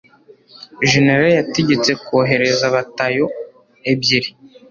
jenerali 0.89 1.31
yategetse 1.39 1.91
kohereza 2.05 2.65
batayo 2.75 3.25
ebyiri 3.91 4.29